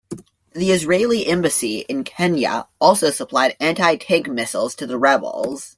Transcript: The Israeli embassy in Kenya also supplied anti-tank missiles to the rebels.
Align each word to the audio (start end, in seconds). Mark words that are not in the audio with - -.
The 0.53 0.71
Israeli 0.71 1.27
embassy 1.27 1.81
in 1.87 2.03
Kenya 2.03 2.65
also 2.79 3.11
supplied 3.11 3.55
anti-tank 3.59 4.27
missiles 4.27 4.73
to 4.77 4.87
the 4.87 4.97
rebels. 4.97 5.69